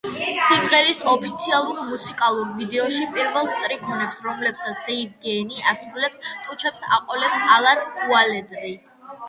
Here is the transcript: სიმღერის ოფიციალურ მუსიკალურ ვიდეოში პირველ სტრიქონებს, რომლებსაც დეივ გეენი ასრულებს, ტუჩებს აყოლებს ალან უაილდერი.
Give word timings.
სიმღერის 0.43 1.01
ოფიციალურ 1.11 1.81
მუსიკალურ 1.89 2.47
ვიდეოში 2.61 3.05
პირველ 3.17 3.51
სტრიქონებს, 3.51 4.25
რომლებსაც 4.29 4.81
დეივ 4.89 5.13
გეენი 5.29 5.63
ასრულებს, 5.75 6.35
ტუჩებს 6.49 6.83
აყოლებს 6.99 7.49
ალან 7.61 7.87
უაილდერი. 8.11 8.77